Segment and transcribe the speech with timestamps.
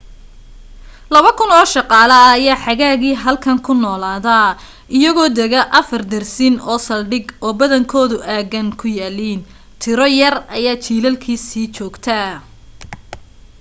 [1.13, 4.37] laba kun oo shaqaale ah ayaa xagaagii halkan ku noolaada
[4.97, 9.41] iyagoo dega afar dersin oo saldhig oo badankoodu aaggan ku yaaliin
[9.81, 12.17] tiro yar ayaa jilaalkii sii joogta